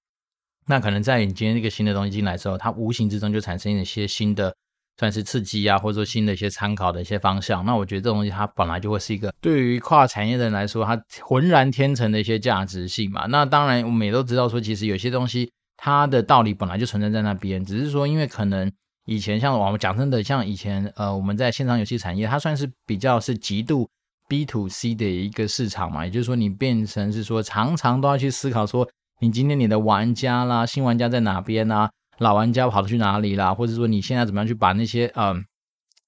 [0.69, 4.55] 那可能在你今天这个新的东西进来之后，它无形之中就产生一些新的。
[5.01, 7.65] 算是刺激啊，或者说新的一些参考的一些方向。
[7.65, 13.25] 那我觉得这种东西它本来就会是一个对于跨产业的人来说，它浑然天成的一些价值性嘛。
[13.29, 18.71] 那当然我们也都知道说，其实有些东西它的道理本来就存在在那边，只是说因为可能
[19.07, 23.89] 以前像我们讲真的，像以前呃我们在线上游戏产业，它算是比较是极度
[24.29, 28.87] B to C 的一个市场嘛，也就是说你变成是说常常都要去思考说，
[29.21, 31.91] 你今天你的玩家啦，新玩家在哪边啊？
[32.21, 33.55] 老玩家跑去哪里啦？
[33.55, 35.43] 或者说你现在怎么样去把那些嗯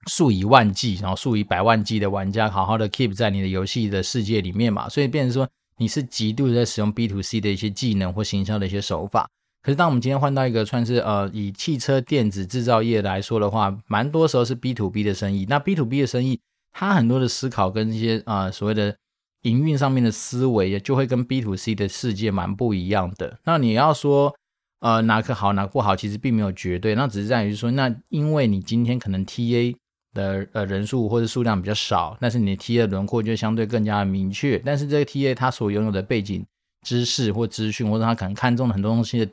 [0.07, 4.89] 数以万计，然后数以百万计的玩家好好的 keep 在你的游戏的世界里面嘛？
[4.91, 5.49] 所以变成说
[5.79, 9.27] 你是极度在使用 B to C 的一些技能或行销的一些手法。
[9.63, 15.47] 可是当我们今天换到一个算是呃以汽车电子制造业来说的话，蛮多时候是 B to B 的生意。
[15.49, 16.39] 那 B to B 的生意，
[16.73, 18.95] 它很多的思考跟一些啊、所谓的
[19.43, 23.39] 营运上面的思维，就会跟 B to C 的世界蛮不一样的。
[23.45, 24.35] 那你要说。
[24.83, 29.73] 呃，哪个好，哪个不好，其实并没有绝对，那只是在于说，那因为你今天可能 TA
[30.13, 36.45] 的呃人数或者数量比较少，但是你的 TA 轮廓就相对更加的明确，但是这个 TA 他所拥有的背景
[36.85, 39.33] 知识或资讯，或者他可能看中的很多东西的，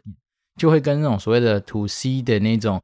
[0.55, 2.79] 就会跟那种所谓的 To C 的那种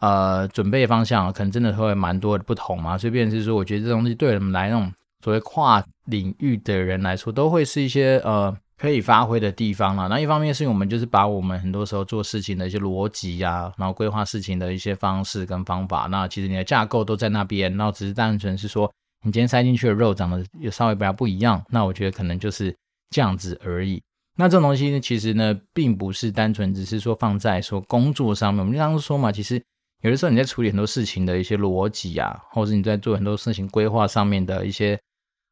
[0.00, 4.92] 呃准备方向，可能真的会蛮多的不同嘛，所以变是说，我觉得这东西对我们来那种
[5.24, 8.56] 所谓跨领域的人来说，都会是一些呃。
[8.76, 18.92] 可以发挥的地方啦，那一方面是我们就是把我们很多时候做事情的一些逻辑呀，然后规划事情的一些方式跟方法，那其实你的架构都在那边，然后只是单纯是说
[19.24, 22.74] 你今天塞进去的肉长得也稍微比较不一样，那我觉得可能就是
[23.10, 24.02] 这样子而已。
[24.36, 29.62] 那这种东西呢，其实呢，并不是单纯只是说放在说工作上面，我们经常说嘛，其实
[30.02, 34.98] 有的时候你在处理很多事情的一些逻辑啊，或者你在做很多事情规划上面的一些。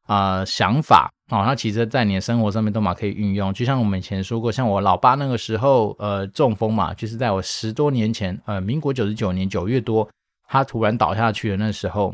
[0.05, 3.53] 啊、想法哦，那其实，在你的生活上面都嘛可以运用。
[3.53, 10.07] 就像我们以前说过，像我老爸那个时候，呃，中风嘛，就是在我十多年前，呃，民国九十九年九月多，
[10.47, 12.13] 他突然倒下去的那时候，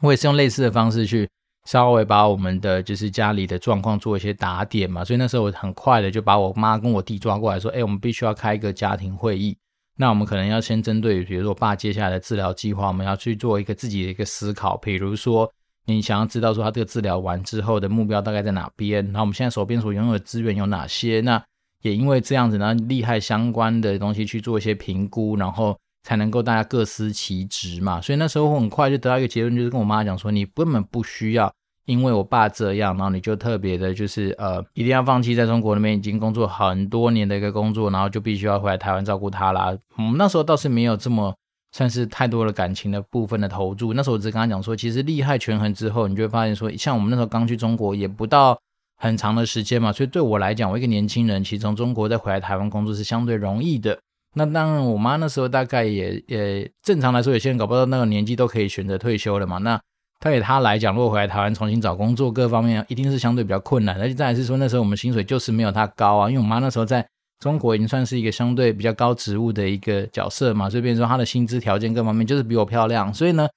[0.00, 1.28] 我也是用类似的方式去
[1.66, 5.04] 稍微把我们的就是家里的状况做一些打点嘛。
[5.04, 9.58] 所以那时候我很快的就把我妈跟我弟抓过来说，哎，我们必须要开一个家庭会议。
[9.96, 15.52] 那我们可能要先针对，比如说我爸接下来的治疗计划，我们要去做一个自己的一个思考，比如说。
[15.86, 19.04] 你想要知道说他这个治疗完之后的目标大概在哪边？
[19.06, 21.20] 然后我们现在手边所拥有的资源有哪些？
[21.22, 21.42] 那
[21.82, 28.00] 也因为这样子呢，利害相关的东西去做一些评估，然后才能够大家各司其职嘛。
[28.00, 31.52] 所以那时候我很快就得到一个结论，就是跟我妈讲说，你根本不需要
[31.86, 39.76] 因为我爸这样，然后你就特别的，就是呃，一定要放弃在中国那边已经工作很多年的一个工作，然后就必须要回来台湾照顾他啦。
[39.96, 41.34] 我们那时候倒是没有这么。
[41.72, 43.92] 算是太多了感情的部分的投注。
[43.92, 48.58] 那时候我只跟他讲说，其实利害权衡之后，你就会发现说，像我们那时候刚去中国，也不到
[48.96, 49.92] 很长的时间嘛。
[49.92, 53.98] 所以对我来讲，我一个年轻人，其实从中国再回来台湾工作是相对容易的。
[54.34, 59.58] 那当然，我妈那时候大概也也正常来说，有些人搞不到那个年纪都可以选择退休了嘛。
[59.58, 59.80] 那
[60.20, 63.98] 对他来讲，如果回来台湾重新找工作，各方面一定是相对比较困难。
[63.98, 67.04] 而且再来是说，那时候我们薪水就是没有他高啊，因为我妈那时候在
[67.40, 73.12] 中国已经算是一个相对比较高职务的一个角色嘛，所以变成说她的薪资条件各方面就是比我漂亮。
[73.12, 73.48] 所以呢，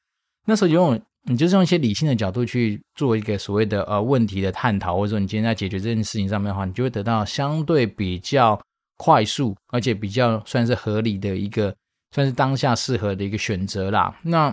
[0.45, 8.59] 那时候就用你就是用一些理性的角度去做一个所谓的呃问题的探讨，或者说你今天在解决这件事情上面的话，你就会得到相对比较
[8.97, 11.75] 快速，而且比较算是合理的一个，
[12.15, 14.17] 算是当下适合的一个选择啦。
[14.23, 14.49] 那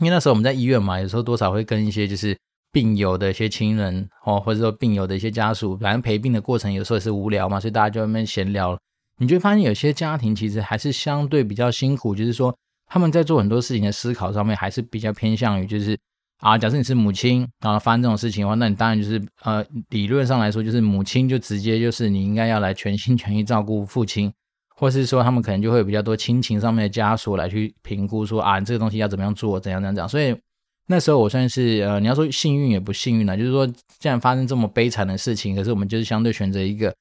[0.00, 2.36] 因为那时候我们在医院嘛，有时候多少会跟一些就是
[2.74, 8.76] 病友的一些亲人哦，或者说病友的一些家属，反正陪病的过程有时候也是无聊嘛，所以大家就在那边闲聊。
[9.18, 12.52] 你就会发现有些家庭其实还是相对比较辛苦，就是说
[12.86, 15.96] 他们在做很多事情的思考上面还是比较偏向于就是
[16.40, 24.32] 啊，假设你是母亲啊，发生这种事情的话，那你当然就是呃，理论上来说就是母亲就直接就是你应该要来全心全意照顾父亲。
[24.76, 30.08] 或是说，他们可能就会有比较多亲情上面的枷锁来去评估说啊，你这个东西要怎么样做，怎样怎样怎样。
[30.08, 30.36] 所以
[30.86, 36.94] 那时候我算是呃，你要说幸运也不幸运了，就是说，既然发生这么悲惨的事情，可是我们就是相对选择一个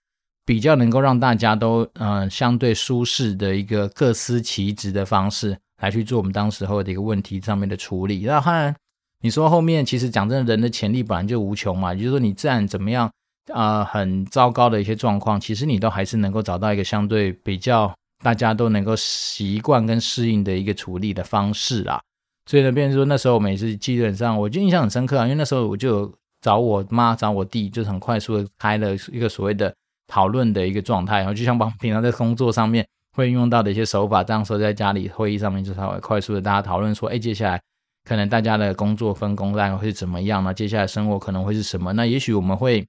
[0.45, 8.21] 比较能够让大家都呃相对舒适的一个各司其职的方式来去做我们当时候的一个问题上面的处理。
[8.25, 8.75] 那当然，
[9.21, 13.09] 你说后面其实讲真的，人的潜力本来就无穷嘛，就是说你自然怎么样。
[13.51, 22.01] 啊、呃，很糟糕的一些状况，其实你都还是能够找到一个相对比较大家都能够习惯跟适应的一个处理的方式啦。
[22.45, 29.73] 所以呢，变成说那时候我们也是基本上，我就印象很深刻啊，因为那时候我就找我妈找我弟，就是很快速的开了一个所谓的
[30.07, 37.61] 讨论的一个状态，然后就像把平常在工作上面会用到的一些手法，这样说在家里会议上面就稍微快速的大家讨论说，哎，接下来
[38.07, 40.53] 可能大家的工作分工大概会怎么样呢？
[40.53, 41.93] 接下来生活可能会是什么？
[41.93, 42.85] 那也许我们会。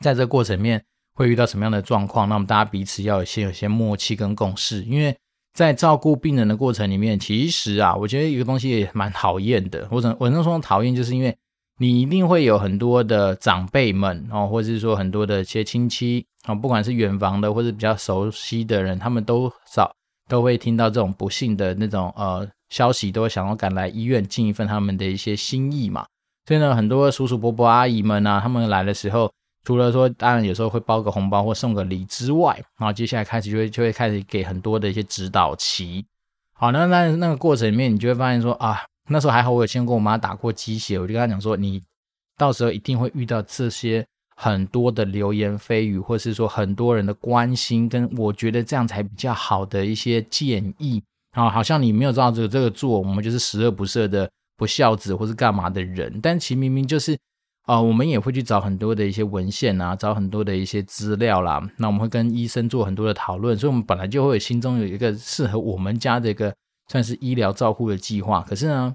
[0.00, 0.80] 在这过程面
[1.16, 2.28] 会遇到什么样的状况？
[2.28, 5.12] 那我们大家彼此要有些有些默契跟共识，因为
[5.58, 9.88] 在照顾病人的过程里面，其实啊，我觉得一个东西也蛮讨厌的。
[9.90, 11.36] 我怎我能说讨厌，就是因为
[11.80, 19.92] 你一定会有很多的长辈们哦，或者是说很多的一些亲戚啊，不管是远房的或者比较熟悉的人，他们都早
[20.28, 26.06] 都会听到这种不幸的那种呃消息，都会想要赶来医院尽一份他们的一些心意嘛。
[26.46, 29.28] 所以呢，很多叔叔伯伯阿姨们啊，他们来的时候。
[29.64, 36.06] 除了说，当然有时候会包个红包或送个礼之外，然后接下来开始就会就会开始给很多的一些指导棋。
[36.54, 41.82] 好，那那那个过程里面，你就会发现说啊，那时候还好，我有先跟我妈打过鸡血，我就跟她讲说，你
[42.38, 57.18] 到时候一定会遇到这些很多的流言蜚语，或是说很多人的关心，跟我觉得这样才比较好的一些建议啊，好像你没有照这个这个做，我们就是十恶不赦的不孝子或是干嘛的人，但其明明就是。
[57.68, 61.62] 啊、我们也会去找很多的一些文献啊，找很多的一些资料啦。
[61.76, 66.54] 那我们会跟医生做很多的讨论，所以我们本来就会心中有一个适合我们家的一个
[66.90, 68.40] 算是医疗照护的计划。
[68.48, 68.94] 可是呢，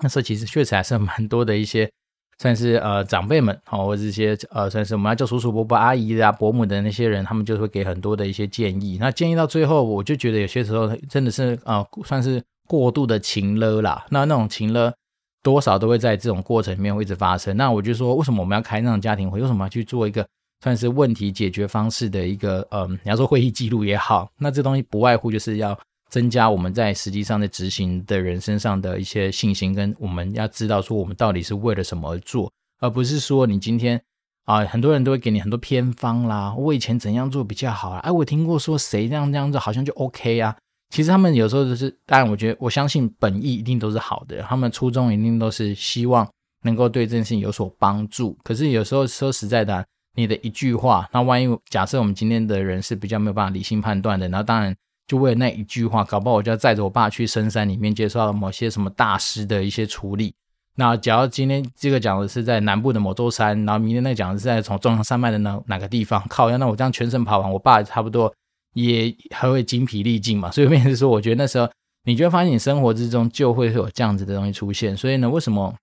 [0.00, 1.90] 那时候其实确实还是蛮多的一些
[2.38, 8.96] 算是呃长辈们哦，或者一些呃算是我们要叫叔叔伯伯阿姨啊伯母的那些人，他们就会给很多的一些建议。
[8.98, 14.06] 那建议到最后，我就觉得有些时候真的是啊、呃，算是过度的情勒啦。
[14.08, 14.94] 那那种情勒。
[15.42, 17.56] 多少都会在这种过程里面会一直发生。
[17.56, 19.40] 那我就说，为什么我们要开那种家庭会？
[19.40, 20.26] 为什么要去做一个
[20.62, 25.78] 算是问题解决方式的一个，嗯，你要说会议记录也好，那这东西不外乎就是要
[26.10, 34.00] 增加我们在实际上在执行的人身上的一些信心，跟我们要知道说我们到底是为了什么而做，而不是说你今天
[34.44, 38.00] 啊，很多人都会给你很多偏方啦，我以前怎样做比较好啊？
[38.00, 40.56] 哎，我听过说谁这样这样做好像就 OK 啊。
[40.90, 46.28] 其实他们有时候就是，当然，我觉得我相信本意一定都是好的，他们初衷一定都是希望
[46.64, 48.36] 能够对这件事情有所帮助。
[48.42, 49.84] 可是有时候说实在的，
[50.16, 54.74] 你的一句话，那万一假设我们今天的人是比较没有办法理性判断的，然后当然
[55.06, 60.34] 就为了那一句话，搞不好我就要载着我爸去深山里面接受到某些什么大师的一些处理。
[60.74, 68.32] 那假如今天这个讲的是在南部的某座山，然后明天那个讲的是在从中央山脉的哪哪个地方，靠，那我这样全程跑完，我爸差不多。
[68.74, 71.68] 也还会精疲力尽嘛，所以变成说，我觉得那时候
[72.04, 74.96] 你就会发现，你生活之中就会有这样子的东西出现。
[74.96, 75.74] 所以呢，为什么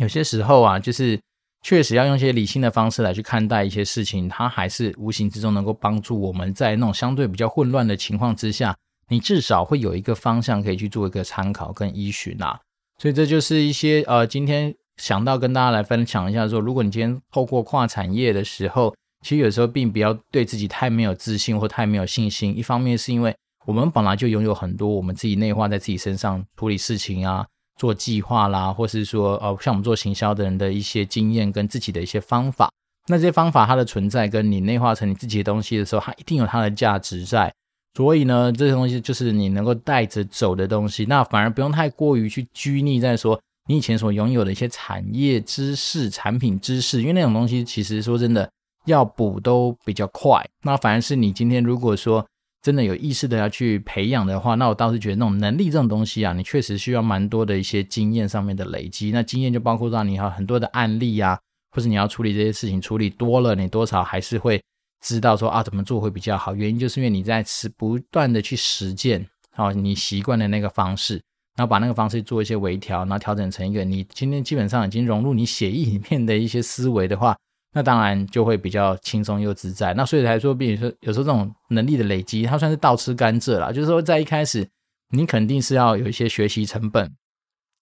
[0.00, 1.20] 有些时候啊，就是
[1.62, 8.74] 确实要用一些理性的方式来去看待一些事情，它还是无形之中能够帮助我们在那种相对比较混乱的情况之下，
[9.08, 12.58] 你至少会有一个方向可以去做一个参考跟依循啊。
[12.98, 18.94] 所以这就是一些呃，今天想到跟大家来分享一下说，如果你今天透过跨产业的时候。
[19.26, 22.56] 其实有时候并不要对自己太没有自信或太没有信心。
[22.56, 23.34] 一方面是因为
[23.66, 27.44] 我们本来就拥有很多我们自己内化在自己身上处理事情啊、
[27.76, 32.70] 做计划啦，或是说呃像我们做行销的人的一些经验跟自己的一些方法。
[33.08, 37.52] 那这些方法它的存在跟你内化成你自己的东西的时候，它一定有它的价值在。
[37.94, 41.04] 所以呢，这些东西就是你能够带着走的东西。
[41.06, 48.48] 那反而不用太过于去拘泥在说你以前所拥有的一些产业知识、产品知识，因为那种东西其实说真的
[48.86, 50.44] 要补都比较快。
[50.62, 52.26] 那反而是你今天如果说
[52.62, 59.10] 真的有意识的要去培养的话，那我倒是觉得那种能力这种东西啊，你确实需要蛮多的一些经验上面的累积。
[59.12, 61.38] 那经验就包括让你有很多的案例啊，
[61.70, 64.60] 或是你要处理这些事情处理多了，你多少还是会
[65.04, 66.54] 知道说啊怎么做会比较好。
[66.54, 71.22] 原因就是因为你在持不断的去实践，好，你习惯的那个方式。
[71.56, 77.34] 然后把那个方式做一些微调，然后调整成一个你今天基本上已经融入你血液里面的一些思维的话，
[77.72, 79.94] 那当然就会比较轻松又自在。
[79.94, 83.70] 那所以才说，比如说有时候这种能力的累积，它算是倒吃甘蔗啦。
[83.70, 84.68] 就是说，在一开始
[85.10, 87.10] 你肯定是要有一些学习成本，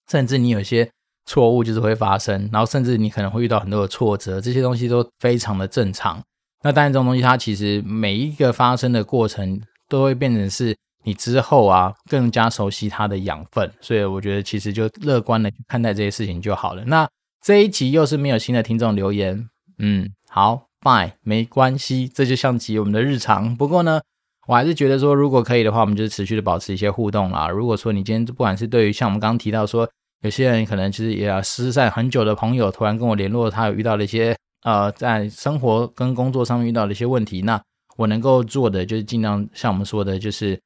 [0.09, 0.89] 甚至你有一些
[1.25, 6.21] 错误就是会发生，然后甚至你可能会遇到很多的挫折，这些东西都非常的正常。
[6.63, 10.75] 那当然这种东西它其实每一个发生的过程都会变成是。
[11.07, 16.83] 你之后啊，更加熟悉它的养分，所以我觉得其实就乐观的看待这些事情就好了。
[16.85, 17.07] 那
[17.43, 23.55] 这一集又是没有新的听众留言，嗯，好，fine，没关系，这就像极我们的日常。
[23.55, 24.01] 不过呢，
[24.47, 27.47] 我还是觉得说，如果可以的话，我们就持续的保持一些互动啦。
[27.49, 29.89] 如果说你今天不管是对于像我们刚刚提到说，
[30.21, 37.61] 有些人可能其实也要失散很久的朋友，突然跟我联络，他有遇到了一些呃，在生活跟工作上面遇到的一些问题，那
[37.97, 40.59] 我能够做的就是尽量像我们说的，就是。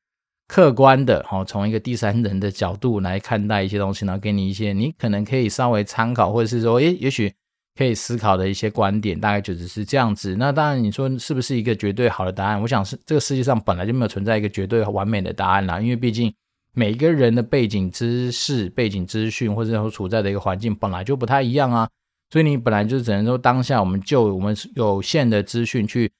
[0.51, 7.31] 客观的，哈，从一个第三人的角度来看待一些东西，然后给你一些你可能可以稍微参考，或者是说，诶，也许
[7.77, 10.35] 可以思考的一些观点，大概就只是这样子。
[10.35, 12.61] 那当然，你说是不是一个绝对好的答案？
[12.61, 16.33] 我想是这个世界上本来就没有存在一个绝对完美的答案啦，因为毕竟
[16.73, 21.89] 每一个人的背景知识、背景资讯，或者说处在的一个环境本来就不太一样啊，
[22.31, 26.11] 所以你本来就只能说当下我们就我们有限的资讯去。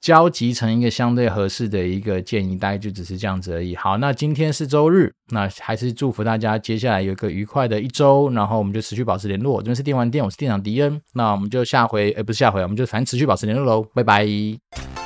[0.00, 3.74] 交集成一个相对合适的一个建议，大概就只是这样子而已。
[3.74, 9.58] 好，那今天是周日，那还是祝福大家接下来有一个愉快的一周，然后我们就持续保持联络。
[9.60, 14.97] 这边是电玩店，我是店长迪恩，那我们就下回，诶，不是下回，我们就反正持续保持联络喽，拜拜。